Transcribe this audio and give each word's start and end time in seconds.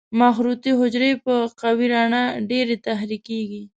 مخروطي 0.19 0.71
حجرې 0.79 1.11
په 1.25 1.33
قوي 1.61 1.87
رڼا 1.93 2.23
ډېرې 2.49 2.75
تحریکېږي. 2.85 3.63